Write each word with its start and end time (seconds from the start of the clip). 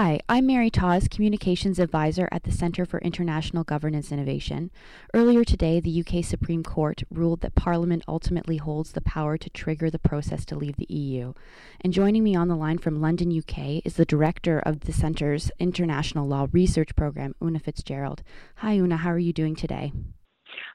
Hi, 0.00 0.20
I'm 0.28 0.46
Mary 0.46 0.70
Taws, 0.70 1.08
Communications 1.08 1.80
Advisor 1.80 2.28
at 2.30 2.44
the 2.44 2.52
Centre 2.52 2.86
for 2.86 3.00
International 3.00 3.64
Governance 3.64 4.12
Innovation. 4.12 4.70
Earlier 5.12 5.42
today, 5.42 5.80
the 5.80 6.04
UK 6.06 6.24
Supreme 6.24 6.62
Court 6.62 7.02
ruled 7.10 7.40
that 7.40 7.56
Parliament 7.56 8.04
ultimately 8.06 8.58
holds 8.58 8.92
the 8.92 9.00
power 9.00 9.36
to 9.36 9.50
trigger 9.50 9.90
the 9.90 9.98
process 9.98 10.44
to 10.44 10.54
leave 10.54 10.76
the 10.76 10.86
EU. 10.88 11.32
And 11.80 11.92
joining 11.92 12.22
me 12.22 12.36
on 12.36 12.46
the 12.46 12.54
line 12.54 12.78
from 12.78 13.00
London, 13.00 13.36
UK, 13.36 13.82
is 13.84 13.94
the 13.94 14.04
Director 14.04 14.60
of 14.60 14.82
the 14.82 14.92
Centre's 14.92 15.50
International 15.58 16.28
Law 16.28 16.46
Research 16.52 16.94
Program, 16.94 17.34
Oonagh 17.42 17.64
Fitzgerald. 17.64 18.22
Hi, 18.58 18.76
Oonagh, 18.78 18.98
how 18.98 19.10
are 19.10 19.18
you 19.18 19.32
doing 19.32 19.56
today? 19.56 19.92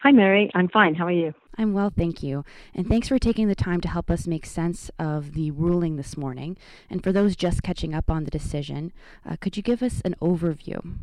Hi, 0.02 0.12
Mary. 0.12 0.52
I'm 0.54 0.68
fine. 0.68 0.96
How 0.96 1.06
are 1.06 1.12
you? 1.14 1.34
I'm 1.58 1.74
well, 1.74 1.92
thank 1.96 2.24
you. 2.24 2.44
And 2.74 2.88
thanks 2.88 3.08
for 3.08 3.20
taking 3.20 3.48
the 3.48 3.56
time 3.56 3.82
to 3.82 3.88
help 3.88 4.10
us 4.10 4.28
make 4.28 4.46
sense 4.46 4.90
of 4.98 5.34
the 5.34 5.52
ruling 5.52 5.96
this 5.96 6.18
morning. 6.18 6.58
And 6.90 7.04
for 7.04 7.12
those 7.12 7.36
just 7.36 7.64
catching 7.64 7.94
up 7.94 8.10
on 8.10 8.24
the 8.24 8.32
decision, 8.32 8.92
uh, 9.30 9.36
could 9.40 9.56
you 9.56 9.64
give 9.64 9.84
us 9.84 10.02
an 10.04 10.16
overview? 10.22 10.96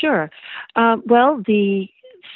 Sure. 0.00 0.30
Uh, 0.76 0.96
well, 1.06 1.42
the 1.46 1.88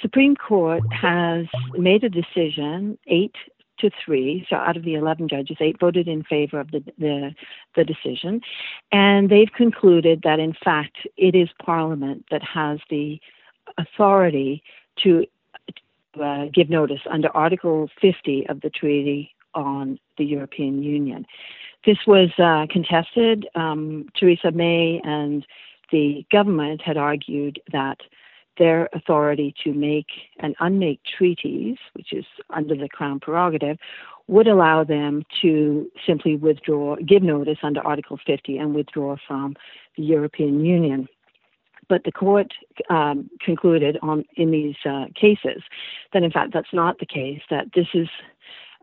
Supreme 0.02 0.36
Court 0.36 0.82
has 0.92 1.46
made 1.74 2.04
a 2.04 2.08
decision, 2.08 2.98
eight 3.06 3.34
to 3.80 3.90
three. 4.04 4.46
So 4.50 4.56
out 4.56 4.76
of 4.76 4.84
the 4.84 4.94
11 4.94 5.28
judges, 5.28 5.56
eight 5.60 5.78
voted 5.78 6.08
in 6.08 6.24
favor 6.24 6.60
of 6.60 6.70
the, 6.70 6.82
the, 6.98 7.34
the 7.76 7.84
decision. 7.84 8.40
And 8.90 9.30
they've 9.30 9.52
concluded 9.56 10.22
that, 10.24 10.40
in 10.40 10.54
fact, 10.64 10.96
it 11.16 11.34
is 11.34 11.48
Parliament 11.64 12.24
that 12.30 12.42
has 12.42 12.80
the 12.90 13.20
authority 13.76 14.62
to 15.04 15.26
uh, 16.20 16.46
give 16.52 16.70
notice 16.70 17.00
under 17.10 17.28
Article 17.36 17.88
50 18.00 18.46
of 18.48 18.60
the 18.60 18.70
Treaty 18.70 19.34
on 19.54 19.98
the 20.16 20.24
European 20.24 20.82
Union. 20.82 21.26
This 21.86 21.98
was 22.06 22.30
uh, 22.38 22.66
contested. 22.70 23.46
Um, 23.54 24.06
Theresa 24.18 24.50
May 24.50 25.00
and 25.04 25.46
the 25.90 26.24
government 26.30 26.82
had 26.82 26.96
argued 26.96 27.60
that 27.72 27.98
their 28.58 28.88
authority 28.92 29.54
to 29.64 29.72
make 29.72 30.08
and 30.40 30.54
unmake 30.60 31.00
treaties, 31.16 31.76
which 31.92 32.12
is 32.12 32.24
under 32.50 32.74
the 32.74 32.88
Crown 32.88 33.20
prerogative, 33.20 33.78
would 34.26 34.48
allow 34.48 34.84
them 34.84 35.22
to 35.40 35.90
simply 36.06 36.36
withdraw, 36.36 36.96
give 36.96 37.22
notice 37.22 37.58
under 37.62 37.80
Article 37.80 38.18
50 38.26 38.58
and 38.58 38.74
withdraw 38.74 39.16
from 39.26 39.54
the 39.96 40.02
European 40.02 40.64
Union. 40.64 41.08
But 41.88 42.04
the 42.04 42.12
court 42.12 42.52
um, 42.90 43.30
concluded 43.40 43.98
on 44.02 44.24
in 44.36 44.50
these 44.50 44.76
uh, 44.84 45.06
cases 45.14 45.62
that 46.12 46.22
in 46.22 46.30
fact 46.30 46.52
that's 46.52 46.72
not 46.72 46.98
the 46.98 47.06
case. 47.06 47.40
That 47.50 47.66
this 47.74 47.86
is 47.94 48.08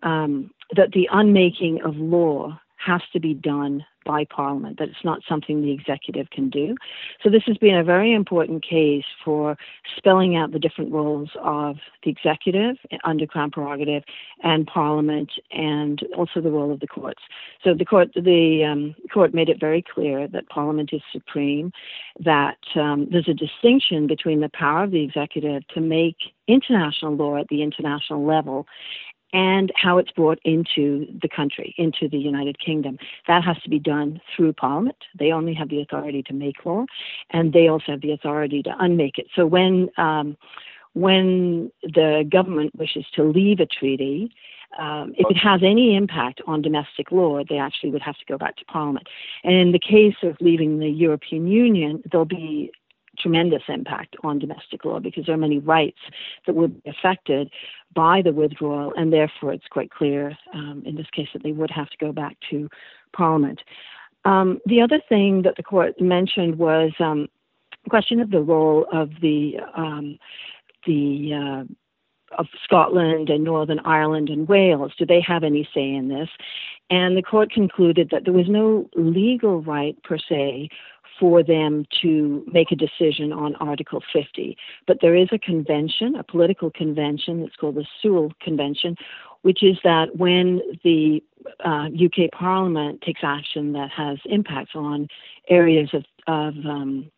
um, 0.03 0.51
that 0.75 0.91
the 0.91 1.07
unmaking 1.11 1.81
of 1.83 1.95
law 1.95 2.59
has 2.77 3.01
to 3.13 3.19
be 3.19 3.33
done 3.33 3.85
by 4.05 4.25
Parliament, 4.25 4.79
that 4.79 4.89
it's 4.89 5.03
not 5.03 5.21
something 5.27 5.61
the 5.61 5.71
executive 5.71 6.29
can 6.29 6.49
do. 6.49 6.75
So, 7.23 7.29
this 7.29 7.43
has 7.47 7.57
been 7.57 7.75
a 7.75 7.83
very 7.83 8.13
important 8.13 8.63
case 8.63 9.05
for 9.23 9.57
spelling 9.97 10.35
out 10.35 10.51
the 10.51 10.59
different 10.59 10.91
roles 10.91 11.29
of 11.41 11.77
the 12.03 12.11
executive 12.11 12.77
under 13.03 13.25
Crown 13.25 13.51
prerogative 13.51 14.03
and 14.43 14.65
Parliament, 14.67 15.31
and 15.51 16.01
also 16.15 16.41
the 16.41 16.51
role 16.51 16.71
of 16.71 16.79
the 16.79 16.87
courts. 16.87 17.21
So, 17.63 17.73
the 17.73 17.85
court, 17.85 18.11
the 18.13 18.63
um, 18.63 18.95
court 19.13 19.33
made 19.33 19.49
it 19.49 19.59
very 19.59 19.81
clear 19.83 20.27
that 20.27 20.49
Parliament 20.49 20.91
is 20.93 21.01
supreme, 21.11 21.71
that 22.23 22.57
um, 22.75 23.07
there's 23.11 23.27
a 23.27 23.33
distinction 23.33 24.07
between 24.07 24.39
the 24.39 24.49
power 24.49 24.83
of 24.83 24.91
the 24.91 25.03
executive 25.03 25.67
to 25.69 25.81
make 25.81 26.17
international 26.47 27.15
law 27.15 27.37
at 27.37 27.47
the 27.47 27.63
international 27.63 28.25
level 28.25 28.67
and 29.35 29.69
how 29.75 29.97
it's 29.97 30.11
brought 30.11 30.39
into 30.45 31.05
the 31.21 31.27
country, 31.27 31.75
into 31.77 32.07
the 32.07 32.17
United 32.17 32.57
Kingdom. 32.57 32.97
That 33.27 33.43
has 33.43 33.57
to 33.63 33.69
be 33.69 33.79
done 33.79 34.21
through 34.33 34.53
Parliament. 34.53 34.95
They 35.19 35.33
only 35.33 35.53
have 35.53 35.67
the 35.67 35.81
authority 35.81 36.23
to 36.23 36.33
make 36.33 36.65
law, 36.65 36.85
and 37.31 37.51
they 37.51 37.67
also 37.67 37.91
have 37.91 38.01
the 38.01 38.13
authority 38.13 38.63
to 38.63 38.73
unmake 38.79 39.17
it. 39.17 39.27
So 39.35 39.45
when 39.45 39.89
um, 39.97 40.37
when 40.93 41.69
the 41.83 42.25
government 42.31 42.73
wishes 42.77 43.05
to 43.15 43.23
leave 43.23 43.59
a 43.59 43.65
treaty, 43.65 44.31
um, 44.79 45.13
if 45.17 45.29
it 45.29 45.37
has 45.37 45.59
any 45.61 45.97
impact 45.97 46.39
on 46.47 46.61
domestic 46.61 47.11
law, 47.11 47.41
they 47.49 47.57
actually 47.57 47.91
would 47.91 48.01
have 48.01 48.15
to 48.15 48.25
go 48.25 48.37
back 48.37 48.55
to 48.57 48.65
Parliament. 48.65 49.07
And 49.43 49.53
in 49.53 49.73
the 49.73 49.79
case 49.79 50.15
of 50.23 50.37
leaving 50.39 50.79
the 50.79 50.87
European 50.89 51.47
Union, 51.47 52.01
there'll 52.09 52.25
be 52.25 52.71
tremendous 53.17 53.63
impact 53.67 54.15
on 54.23 54.39
domestic 54.39 54.85
law 54.85 54.99
because 54.99 55.25
there 55.25 55.35
are 55.35 55.39
many 55.39 55.59
rights 55.59 55.99
that 56.45 56.55
would 56.55 56.81
be 56.83 56.89
affected 56.89 57.49
by 57.93 58.21
the 58.21 58.33
withdrawal, 58.33 58.93
and 58.95 59.11
therefore 59.13 59.53
it's 59.53 59.67
quite 59.69 59.91
clear 59.91 60.37
um, 60.53 60.83
in 60.85 60.95
this 60.95 61.09
case 61.11 61.29
that 61.33 61.43
they 61.43 61.51
would 61.51 61.71
have 61.71 61.89
to 61.89 61.97
go 61.97 62.11
back 62.11 62.37
to 62.49 62.69
Parliament. 63.13 63.61
Um, 64.25 64.59
the 64.65 64.81
other 64.81 64.99
thing 65.07 65.43
that 65.43 65.55
the 65.55 65.63
court 65.63 65.99
mentioned 66.01 66.57
was 66.57 66.91
um, 66.99 67.27
the 67.83 67.89
question 67.89 68.19
of 68.19 68.31
the 68.31 68.41
role 68.41 68.85
of 68.91 69.09
the 69.21 69.57
um, 69.75 70.17
the 70.85 71.33
uh, 71.33 71.73
of 72.37 72.47
Scotland 72.63 73.29
and 73.29 73.43
Northern 73.43 73.79
Ireland 73.79 74.29
and 74.29 74.47
Wales. 74.47 74.93
Do 74.97 75.05
they 75.05 75.21
have 75.21 75.43
any 75.43 75.67
say 75.73 75.93
in 75.93 76.09
this? 76.09 76.29
And 76.89 77.17
the 77.17 77.21
court 77.21 77.51
concluded 77.51 78.09
that 78.11 78.25
there 78.25 78.33
was 78.33 78.49
no 78.49 78.89
legal 78.95 79.61
right 79.61 80.01
per 80.03 80.17
se 80.17 80.69
for 81.19 81.43
them 81.43 81.85
to 82.01 82.43
make 82.51 82.71
a 82.71 82.75
decision 82.75 83.31
on 83.31 83.55
Article 83.55 84.01
50. 84.13 84.57
But 84.87 84.97
there 85.01 85.15
is 85.15 85.29
a 85.31 85.39
convention, 85.39 86.15
a 86.15 86.23
political 86.23 86.71
convention, 86.71 87.41
that's 87.41 87.55
called 87.55 87.75
the 87.75 87.85
Sewel 88.01 88.33
Convention, 88.41 88.95
which 89.43 89.63
is 89.63 89.77
that 89.83 90.17
when 90.17 90.61
the 90.83 91.23
uh, 91.63 91.87
UK 91.93 92.31
Parliament 92.31 93.01
takes 93.01 93.21
action 93.23 93.73
that 93.73 93.91
has 93.91 94.17
impacts 94.25 94.71
on 94.75 95.07
areas 95.49 95.89
of, 95.93 96.03
of 96.27 96.53
um, 96.65 97.11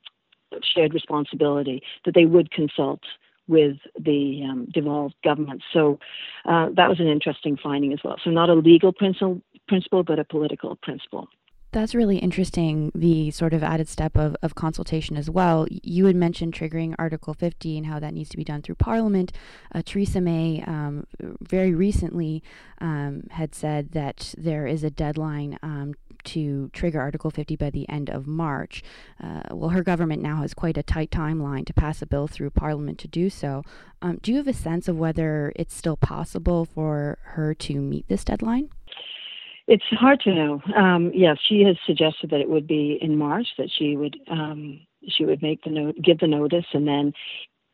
shared 0.62 0.94
responsibility, 0.94 1.82
that 2.06 2.14
they 2.14 2.26
would 2.26 2.52
consult 2.52 3.02
with 3.48 3.78
the 3.98 4.42
um, 4.44 4.68
devolved 4.74 5.16
government. 5.24 5.64
So 5.72 6.00
uh, 6.46 6.68
that 6.76 6.90
was 6.90 7.00
an 7.00 7.08
interesting 7.08 7.58
finding 7.62 7.94
as 7.94 8.00
well. 8.04 8.18
So 8.24 8.30
not 8.30 8.50
a 8.50 8.54
legal 8.54 8.92
principle, 8.92 9.42
principle, 9.68 10.04
but 10.04 10.20
a 10.20 10.26
political 10.26 10.76
principle. 10.76 11.30
That's 11.74 11.94
really 11.94 12.18
interesting, 12.18 12.92
the 12.96 13.30
sort 13.32 13.54
of 13.54 13.62
added 13.62 13.90
step 13.90 14.16
of, 14.16 14.38
of 14.42 14.56
consultation 14.56 15.18
as 15.18 15.30
well. 15.30 15.68
You 15.70 16.06
had 16.06 16.16
mentioned 16.16 16.54
triggering 16.54 16.96
Article 16.98 17.34
50 17.34 17.78
and 17.78 17.88
how 17.88 18.00
that 18.00 18.14
needs 18.14 18.30
to 18.30 18.38
be 18.38 18.46
done 18.46 18.62
through 18.62 18.76
Parliament. 18.76 19.34
Uh, 19.76 19.82
Theresa 19.86 20.22
May 20.22 20.64
um, 20.66 21.06
very 21.42 21.74
recently 21.74 22.42
um, 22.80 23.24
had 23.32 23.54
said 23.54 23.92
that 23.92 24.34
there 24.38 24.66
is 24.66 24.84
a 24.86 24.90
deadline 24.90 25.60
um, 25.62 25.94
to 26.24 26.70
trigger 26.70 27.02
Article 27.02 27.32
50 27.32 27.58
by 27.58 27.70
the 27.70 27.88
end 27.90 28.10
of 28.10 28.28
March. 28.28 28.82
Uh, 29.22 29.44
well, 29.52 29.70
her 29.70 29.84
government 29.84 30.22
now 30.22 30.38
has 30.38 30.54
quite 30.54 30.78
a 30.78 30.84
tight 30.84 31.12
timeline 31.12 31.66
to 31.66 31.74
pass 31.74 32.02
a 32.02 32.06
bill 32.06 32.28
through 32.28 32.50
Parliament 32.50 32.98
to 33.00 33.08
do 33.10 33.30
so. 33.30 33.64
Um, 34.02 34.20
do 34.22 34.32
you 34.32 34.38
have 34.38 34.48
a 34.48 34.54
sense 34.54 34.88
of 34.88 34.98
whether 34.98 35.52
it's 35.58 35.76
still 35.76 35.98
possible 35.98 36.64
for 36.64 37.18
her 37.22 37.54
to 37.56 37.82
meet 37.82 38.08
this 38.08 38.24
deadline? 38.24 38.70
It's 39.68 39.84
hard 39.92 40.22
to 40.22 40.34
know. 40.34 40.62
Um, 40.76 41.12
yes, 41.14 41.38
she 41.48 41.62
has 41.64 41.76
suggested 41.86 42.30
that 42.30 42.40
it 42.40 42.50
would 42.50 42.68
be 42.68 42.98
in 43.02 43.18
March 43.18 43.48
that 43.58 43.70
she 43.70 43.98
would 43.98 44.18
um, 44.30 44.80
she 45.08 45.26
would 45.26 45.42
make 45.42 45.64
the 45.64 45.70
note, 45.70 45.96
give 46.02 46.20
the 46.20 46.28
notice, 46.28 46.66
and 46.74 46.88
then 46.88 47.14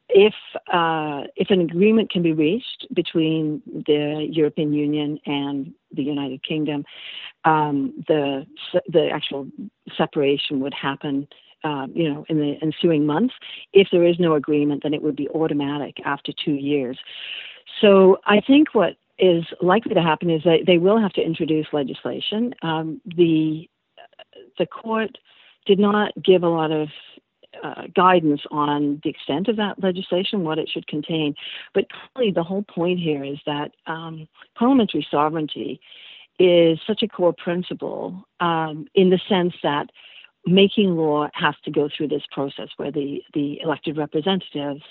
if 0.10 0.34
uh, 0.72 1.22
if 1.36 1.52
an 1.52 1.62
agreement 1.62 2.12
can 2.12 2.24
be 2.24 2.34
reached 2.34 2.88
between 2.94 3.62
the 3.66 4.28
European 4.30 4.74
Union 4.74 5.20
and 5.26 5.74
the 5.92 6.04
United 6.04 6.44
Kingdom, 6.44 6.84
um, 7.46 7.94
the 8.08 8.46
the 8.88 9.10
actual 9.12 9.48
separation 9.96 10.60
would 10.62 10.74
happen. 10.74 11.28
Uh, 11.66 11.88
you 11.94 12.14
know, 12.14 12.26
in 12.28 12.40
the 12.40 12.58
ensuing 12.62 13.06
months. 13.06 13.34
If 13.72 13.88
there 13.90 14.04
is 14.04 14.18
no 14.20 14.34
agreement, 14.34 14.84
then 14.84 14.94
it 14.94 15.02
would 15.02 15.16
be 15.16 15.30
automatic 15.30 15.96
after 16.04 16.34
two 16.34 16.56
years. 16.56 17.00
So 17.80 18.18
I 18.26 18.42
think 18.42 18.76
what 18.76 18.98
is 19.20 19.44
likely 19.62 19.94
to 19.94 20.02
happen 20.02 20.30
is 20.30 20.44
that 20.44 20.62
they 20.66 20.78
will 20.78 21.00
have 21.00 21.14
to 21.14 21.22
introduce 21.22 21.68
legislation. 21.72 22.54
Um, 22.62 23.02
the 23.06 23.70
the 24.58 24.66
court 24.66 25.18
did 25.66 25.80
not 25.80 26.12
give 26.22 26.44
a 26.44 26.50
lot 26.50 26.72
of 26.72 26.90
uh, 27.64 27.84
guidance 27.96 28.42
on 28.52 29.00
the 29.04 29.10
extent 29.10 29.48
of 29.48 29.56
that 29.58 29.82
legislation, 29.82 30.44
what 30.44 30.60
it 30.60 30.70
should 30.70 30.88
contain. 30.88 31.36
But 31.74 31.86
clearly, 32.14 32.32
the 32.32 32.44
whole 32.44 32.64
point 32.64 33.00
here 33.00 33.24
is 33.24 33.38
that 33.46 33.72
um, 33.88 34.28
parliamentary 34.56 35.06
sovereignty 35.10 35.80
is 36.40 36.80
such 36.86 37.04
a 37.04 37.08
core 37.08 37.34
principle 37.34 38.28
um, 38.40 38.88
in 38.96 39.10
the 39.10 39.20
sense 39.30 39.54
that 39.64 39.90
making 40.46 40.96
law 40.96 41.30
has 41.34 41.56
to 41.64 41.72
go 41.72 41.90
through 41.96 42.10
this 42.10 42.24
process 42.32 42.70
where 42.78 42.92
the, 42.92 43.22
the 43.34 43.62
elected 43.62 43.98
representatives 43.98 44.82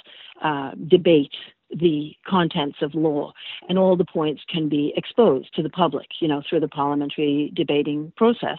uh, 0.43 0.71
debate 0.89 1.35
the 1.75 2.15
contents 2.27 2.79
of 2.83 2.95
law, 2.95 3.33
and 3.69 3.79
all 3.79 3.97
the 3.97 4.05
points 4.05 4.43
can 4.49 4.69
be 4.69 4.93
exposed 4.97 5.55
to 5.55 5.63
the 5.63 5.71
public, 5.71 6.07
you 6.21 6.29
know, 6.29 6.43
through 6.49 6.61
the 6.61 6.69
parliamentary 6.69 7.53
debating 7.55 8.13
process. 8.17 8.59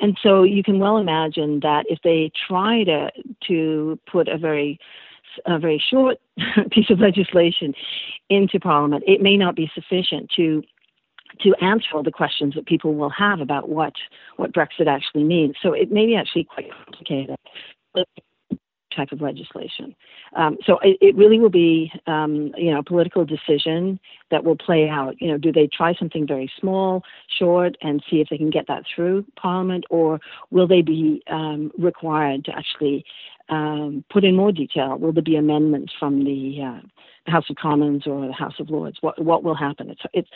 And 0.00 0.18
so 0.22 0.42
you 0.42 0.62
can 0.62 0.78
well 0.78 0.98
imagine 0.98 1.60
that 1.60 1.86
if 1.88 1.98
they 2.04 2.30
try 2.48 2.84
to 2.84 2.92
uh, 2.92 3.10
to 3.48 3.98
put 4.10 4.28
a 4.28 4.36
very 4.36 4.78
a 5.46 5.58
very 5.58 5.82
short 5.90 6.18
piece 6.70 6.90
of 6.90 7.00
legislation 7.00 7.72
into 8.28 8.60
Parliament, 8.60 9.02
it 9.06 9.22
may 9.22 9.36
not 9.36 9.56
be 9.56 9.70
sufficient 9.74 10.30
to 10.36 10.62
to 11.40 11.54
answer 11.62 11.86
all 11.94 12.02
the 12.02 12.10
questions 12.10 12.54
that 12.54 12.66
people 12.66 12.94
will 12.94 13.10
have 13.10 13.40
about 13.40 13.68
what 13.68 13.94
what 14.36 14.52
Brexit 14.52 14.86
actually 14.86 15.24
means. 15.24 15.56
So 15.62 15.72
it 15.72 15.90
may 15.90 16.06
be 16.06 16.16
actually 16.16 16.44
quite 16.44 16.68
complicated 16.84 17.36
type 18.94 19.12
of 19.12 19.20
legislation. 19.20 19.94
Um, 20.34 20.58
so 20.64 20.78
it, 20.82 20.98
it, 21.00 21.16
really 21.16 21.38
will 21.38 21.50
be, 21.50 21.92
um, 22.06 22.52
you 22.56 22.70
know, 22.70 22.78
a 22.78 22.82
political 22.82 23.24
decision 23.24 23.98
that 24.30 24.44
will 24.44 24.56
play 24.56 24.88
out. 24.88 25.20
You 25.20 25.32
know, 25.32 25.38
do 25.38 25.52
they 25.52 25.66
try 25.66 25.94
something 25.94 26.26
very 26.26 26.50
small, 26.58 27.02
short, 27.38 27.76
and 27.82 28.02
see 28.10 28.20
if 28.20 28.28
they 28.28 28.38
can 28.38 28.50
get 28.50 28.66
that 28.68 28.84
through 28.94 29.24
Parliament, 29.36 29.84
or 29.90 30.20
will 30.50 30.66
they 30.66 30.82
be 30.82 31.22
um, 31.28 31.70
required 31.78 32.44
to 32.46 32.52
actually 32.56 33.04
um, 33.48 34.04
put 34.10 34.24
in 34.24 34.36
more 34.36 34.52
detail? 34.52 34.96
Will 34.96 35.12
there 35.12 35.22
be 35.22 35.36
amendments 35.36 35.92
from 35.98 36.24
the 36.24 36.62
uh, 36.62 37.30
House 37.30 37.48
of 37.50 37.56
Commons 37.56 38.06
or 38.06 38.26
the 38.26 38.32
House 38.32 38.54
of 38.58 38.70
Lords? 38.70 38.98
What 39.00 39.22
what 39.22 39.42
will 39.44 39.54
happen? 39.54 39.90
It's 39.90 40.02
it's 40.12 40.28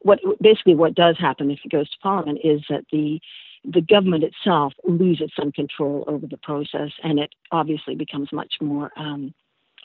what 0.00 0.20
basically 0.40 0.74
what 0.74 0.94
does 0.94 1.16
happen 1.18 1.50
if 1.50 1.60
it 1.64 1.70
goes 1.70 1.88
to 1.90 1.98
Parliament 2.02 2.38
is 2.42 2.62
that 2.68 2.84
the 2.90 3.20
the 3.64 3.80
government 3.80 4.24
itself 4.24 4.72
loses 4.84 5.30
some 5.38 5.52
control 5.52 6.04
over 6.06 6.26
the 6.26 6.38
process, 6.38 6.90
and 7.02 7.18
it 7.18 7.34
obviously 7.50 7.94
becomes 7.94 8.32
much 8.32 8.54
more 8.60 8.90
um, 8.96 9.32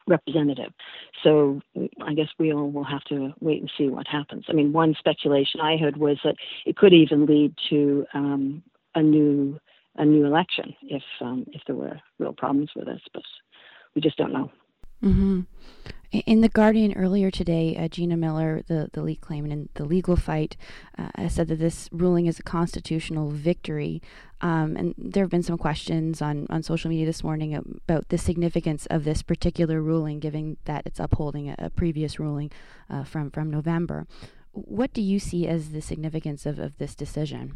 representative. 0.08 0.72
So 1.24 1.62
I 2.02 2.14
guess 2.14 2.30
we 2.40 2.54
all 2.54 2.72
will 2.72 2.84
have 2.84 3.04
to 3.06 3.34
wait 3.40 3.62
and 3.62 3.72
see 3.78 3.88
what 3.88 4.08
happens. 4.08 4.46
I 4.50 4.54
mean, 4.54 4.74
one 4.74 4.96
speculation 4.98 5.60
I 5.60 5.78
heard 5.78 5.98
was 5.98 6.18
that 6.24 6.36
it 6.66 6.78
could 6.78 6.94
even 6.94 7.26
lead 7.26 7.54
to 7.70 8.06
um, 8.14 8.64
a 8.96 9.02
new 9.02 9.60
a 10.00 10.06
new 10.06 10.26
election 10.26 10.76
if 10.84 11.04
um, 11.22 11.46
if 11.54 11.62
there 11.66 11.76
were 11.76 12.00
real 12.20 12.34
problems 12.34 12.72
with 12.76 12.86
this, 12.86 13.02
but 13.14 13.24
we 13.96 14.02
just 14.02 14.18
don't 14.18 14.34
know. 14.34 14.52
Mm-hmm. 15.04 15.42
In 16.26 16.40
The 16.40 16.50
Guardian 16.50 16.94
earlier 16.94 17.30
today, 17.30 17.76
uh, 17.76 17.90
Gina 17.90 18.16
Miller, 18.16 18.64
the, 18.68 18.90
the 18.94 19.04
lead 19.04 19.20
claimant 19.20 19.52
in 19.52 19.70
the 19.74 19.84
legal 19.84 20.16
fight, 20.16 20.56
uh, 20.98 21.28
said 21.28 21.50
that 21.50 21.60
this 21.60 21.90
ruling 21.92 22.28
is 22.28 22.40
a 22.40 22.44
constitutional 22.44 23.30
victory. 23.30 24.02
Um, 24.40 24.78
and 24.78 24.96
there 24.98 25.24
have 25.24 25.30
been 25.30 25.44
some 25.44 25.58
questions 25.58 26.22
on, 26.22 26.48
on 26.50 26.64
social 26.64 26.90
media 26.90 27.06
this 27.06 27.26
morning 27.26 27.54
about 27.54 28.08
the 28.08 28.18
significance 28.18 28.86
of 28.86 29.04
this 29.04 29.22
particular 29.22 29.82
ruling, 29.82 30.20
given 30.20 30.56
that 30.64 30.84
it's 30.86 31.00
upholding 31.00 31.50
a, 31.50 31.56
a 31.58 31.70
previous 31.70 32.20
ruling 32.20 32.52
uh, 32.90 33.04
from, 33.04 33.30
from 33.30 33.52
November. 33.52 34.08
What 34.54 34.94
do 34.94 35.02
you 35.02 35.20
see 35.20 35.46
as 35.46 35.72
the 35.72 35.82
significance 35.82 36.46
of, 36.46 36.58
of 36.58 36.78
this 36.78 36.96
decision? 36.96 37.54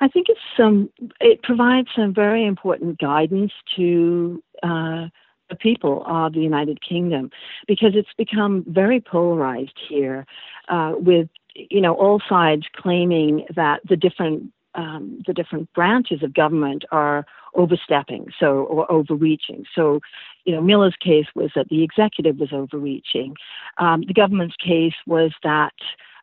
I 0.00 0.08
think 0.08 0.26
it's 0.28 0.40
some. 0.56 0.90
It 1.20 1.42
provides 1.42 1.88
some 1.96 2.12
very 2.12 2.44
important 2.44 2.98
guidance 2.98 3.52
to 3.76 4.42
uh, 4.62 5.06
the 5.48 5.56
people 5.56 6.02
of 6.06 6.32
the 6.32 6.40
United 6.40 6.80
Kingdom 6.86 7.30
because 7.66 7.92
it's 7.94 8.12
become 8.16 8.64
very 8.68 9.00
polarized 9.00 9.78
here 9.88 10.26
uh, 10.68 10.94
with 10.96 11.28
you 11.54 11.80
know 11.80 11.94
all 11.94 12.20
sides 12.28 12.64
claiming 12.74 13.46
that 13.54 13.80
the 13.88 13.96
different 13.96 14.52
um, 14.74 15.22
the 15.26 15.32
different 15.32 15.72
branches 15.72 16.22
of 16.22 16.34
government 16.34 16.84
are 16.92 17.24
overstepping 17.54 18.26
so 18.38 18.64
or 18.64 18.90
overreaching 18.92 19.64
so 19.74 20.00
you 20.44 20.54
know 20.54 20.60
miller's 20.60 20.96
case 21.02 21.24
was 21.34 21.50
that 21.54 21.68
the 21.70 21.82
executive 21.82 22.36
was 22.36 22.52
overreaching 22.52 23.34
um, 23.78 24.02
the 24.06 24.12
government's 24.12 24.56
case 24.56 24.92
was 25.06 25.32
that 25.42 25.72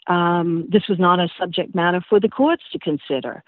um, 0.07 0.67
this 0.69 0.87
was 0.89 0.99
not 0.99 1.19
a 1.19 1.29
subject 1.39 1.73
matter 1.73 2.01
for 2.07 2.19
the 2.19 2.29
courts 2.29 2.63
to 2.71 2.79
consider. 2.79 3.43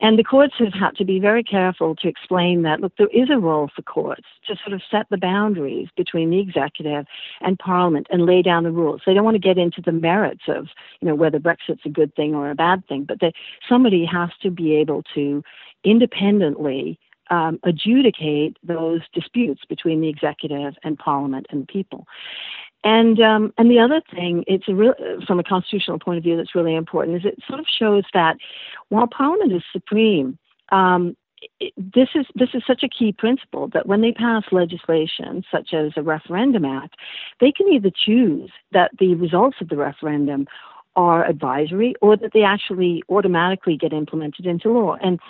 And 0.00 0.18
the 0.18 0.24
courts 0.24 0.54
have 0.58 0.72
had 0.72 0.96
to 0.96 1.04
be 1.04 1.20
very 1.20 1.42
careful 1.42 1.94
to 1.96 2.08
explain 2.08 2.62
that, 2.62 2.80
look, 2.80 2.92
there 2.96 3.08
is 3.12 3.28
a 3.30 3.38
role 3.38 3.68
for 3.74 3.82
courts 3.82 4.24
to 4.46 4.56
sort 4.56 4.72
of 4.72 4.80
set 4.90 5.06
the 5.10 5.18
boundaries 5.18 5.88
between 5.96 6.30
the 6.30 6.40
executive 6.40 7.04
and 7.42 7.58
parliament 7.58 8.06
and 8.10 8.24
lay 8.24 8.40
down 8.40 8.64
the 8.64 8.70
rules. 8.70 9.02
They 9.04 9.12
don't 9.12 9.24
want 9.24 9.34
to 9.34 9.38
get 9.38 9.58
into 9.58 9.82
the 9.82 9.92
merits 9.92 10.44
of, 10.48 10.68
you 11.00 11.08
know, 11.08 11.14
whether 11.14 11.38
Brexit's 11.38 11.82
a 11.84 11.90
good 11.90 12.14
thing 12.14 12.34
or 12.34 12.50
a 12.50 12.54
bad 12.54 12.86
thing, 12.88 13.04
but 13.04 13.20
that 13.20 13.34
somebody 13.68 14.06
has 14.06 14.30
to 14.42 14.50
be 14.50 14.74
able 14.76 15.02
to 15.14 15.44
independently 15.84 16.98
um, 17.30 17.60
adjudicate 17.62 18.56
those 18.62 19.00
disputes 19.14 19.62
between 19.68 20.00
the 20.00 20.08
executive 20.08 20.74
and 20.82 20.98
parliament 20.98 21.46
and 21.50 21.68
people. 21.68 22.06
And 22.82 23.20
um, 23.20 23.52
and 23.58 23.70
the 23.70 23.78
other 23.78 24.00
thing, 24.10 24.44
it's 24.46 24.68
a 24.68 24.74
real, 24.74 24.94
from 25.26 25.38
a 25.38 25.44
constitutional 25.44 25.98
point 25.98 26.18
of 26.18 26.24
view, 26.24 26.36
that's 26.36 26.54
really 26.54 26.74
important 26.74 27.16
is 27.18 27.24
it 27.26 27.38
sort 27.46 27.60
of 27.60 27.66
shows 27.66 28.04
that 28.14 28.36
while 28.88 29.06
Parliament 29.06 29.52
is 29.52 29.62
supreme, 29.70 30.38
um, 30.72 31.14
it, 31.58 31.74
this 31.76 32.08
is 32.14 32.26
this 32.34 32.50
is 32.54 32.62
such 32.66 32.82
a 32.82 32.88
key 32.88 33.12
principle 33.12 33.68
that 33.74 33.86
when 33.86 34.00
they 34.00 34.12
pass 34.12 34.44
legislation 34.50 35.44
such 35.50 35.74
as 35.74 35.92
a 35.96 36.02
referendum 36.02 36.64
act, 36.64 36.96
they 37.40 37.52
can 37.52 37.68
either 37.68 37.90
choose 37.90 38.50
that 38.72 38.90
the 38.98 39.14
results 39.14 39.58
of 39.60 39.68
the 39.68 39.76
referendum 39.76 40.46
are 40.96 41.24
advisory 41.26 41.94
or 42.00 42.16
that 42.16 42.32
they 42.32 42.42
actually 42.42 43.02
automatically 43.08 43.76
get 43.76 43.92
implemented 43.92 44.46
into 44.46 44.70
law. 44.70 44.96
And 45.02 45.20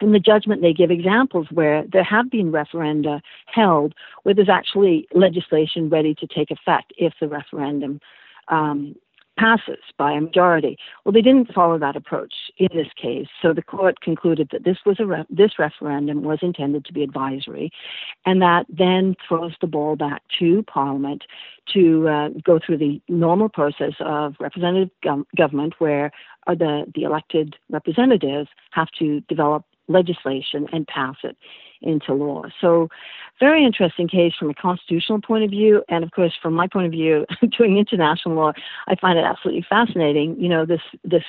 in 0.00 0.12
the 0.12 0.18
judgment, 0.18 0.62
they 0.62 0.72
give 0.72 0.90
examples 0.90 1.46
where 1.50 1.84
there 1.92 2.04
have 2.04 2.30
been 2.30 2.52
referenda 2.52 3.20
held 3.46 3.94
where 4.22 4.34
there's 4.34 4.48
actually 4.48 5.06
legislation 5.14 5.88
ready 5.88 6.14
to 6.14 6.26
take 6.26 6.50
effect 6.50 6.92
if 6.96 7.12
the 7.20 7.28
referendum 7.28 8.00
um, 8.48 8.94
passes 9.40 9.78
by 9.96 10.12
a 10.12 10.20
majority. 10.20 10.76
Well, 11.04 11.12
they 11.12 11.22
didn't 11.22 11.54
follow 11.54 11.78
that 11.78 11.96
approach 11.96 12.34
in 12.58 12.68
this 12.74 12.88
case, 13.00 13.28
so 13.40 13.54
the 13.54 13.62
court 13.62 14.00
concluded 14.00 14.50
that 14.52 14.64
this 14.64 14.78
was 14.84 14.96
a 15.00 15.06
re- 15.06 15.24
this 15.30 15.58
referendum 15.58 16.22
was 16.22 16.40
intended 16.42 16.84
to 16.84 16.92
be 16.92 17.02
advisory, 17.02 17.70
and 18.26 18.42
that 18.42 18.66
then 18.68 19.14
throws 19.26 19.54
the 19.60 19.66
ball 19.66 19.96
back 19.96 20.22
to 20.38 20.62
Parliament 20.64 21.24
to 21.72 22.08
uh, 22.08 22.28
go 22.44 22.58
through 22.64 22.78
the 22.78 23.00
normal 23.08 23.48
process 23.48 23.94
of 24.00 24.34
representative 24.40 24.90
gov- 25.02 25.24
government, 25.36 25.74
where 25.78 26.10
uh, 26.46 26.54
the 26.54 26.84
the 26.94 27.04
elected 27.04 27.56
representatives 27.70 28.48
have 28.72 28.88
to 28.98 29.20
develop 29.22 29.64
legislation 29.90 30.66
and 30.72 30.86
pass 30.86 31.16
it 31.24 31.36
into 31.82 32.12
law. 32.12 32.44
So, 32.60 32.88
very 33.38 33.64
interesting 33.64 34.06
case 34.06 34.34
from 34.38 34.50
a 34.50 34.54
constitutional 34.54 35.20
point 35.20 35.44
of 35.44 35.50
view, 35.50 35.82
and 35.88 36.04
of 36.04 36.10
course, 36.10 36.32
from 36.42 36.52
my 36.52 36.66
point 36.66 36.86
of 36.86 36.92
view, 36.92 37.24
doing 37.58 37.78
international 37.78 38.34
law, 38.34 38.52
I 38.86 38.96
find 38.96 39.18
it 39.18 39.24
absolutely 39.24 39.64
fascinating. 39.68 40.38
You 40.38 40.48
know, 40.48 40.66
this 40.66 40.82
this 41.04 41.24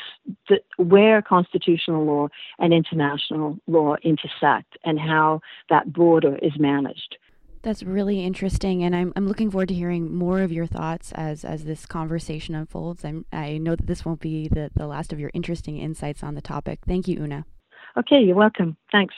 the, 0.50 0.60
where 0.78 1.22
constitutional 1.22 2.06
law 2.06 2.28
and 2.60 2.74
international 2.74 3.58
law 3.68 3.96
intersect, 4.04 4.78
and 4.84 5.00
how 5.00 5.42
that 5.70 5.94
border 5.94 6.38
is 6.42 6.54
managed. 6.60 7.18
That's 7.64 7.84
really 7.84 8.26
interesting, 8.26 8.84
and 8.84 8.96
I'm 8.96 9.14
I'm 9.16 9.28
looking 9.28 9.52
forward 9.52 9.70
to 9.70 9.76
hearing 9.76 10.14
more 10.14 10.42
of 10.42 10.52
your 10.52 10.66
thoughts 10.66 11.12
as 11.14 11.46
as 11.46 11.64
this 11.64 11.86
conversation 11.86 12.56
unfolds. 12.56 13.06
I'm, 13.06 13.26
I 13.32 13.58
know 13.58 13.76
that 13.76 13.88
this 13.88 14.04
won't 14.04 14.20
be 14.20 14.50
the, 14.50 14.72
the 14.76 14.88
last 14.88 15.14
of 15.14 15.20
your 15.20 15.32
interesting 15.34 15.78
insights 15.78 16.24
on 16.24 16.36
the 16.36 16.42
topic. 16.42 16.80
Thank 16.88 17.08
you, 17.08 17.20
Oonagh. 17.20 17.46
Okay, 17.98 18.22
you're 18.22 18.36
welcome. 18.36 18.78
Thanks. 18.92 19.16